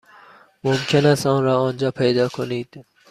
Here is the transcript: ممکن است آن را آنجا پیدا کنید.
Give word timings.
ممکن 0.63 1.05
است 1.05 1.25
آن 1.25 1.43
را 1.43 1.61
آنجا 1.61 1.91
پیدا 1.91 2.29
کنید. 2.29 2.85